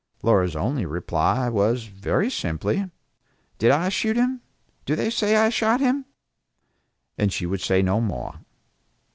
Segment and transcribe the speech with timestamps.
[0.23, 2.89] Laura's only reply was, very simply,
[3.59, 4.41] "Did I shoot him?
[4.83, 6.05] Do they say I shot him?".
[7.19, 8.39] And she would say no more.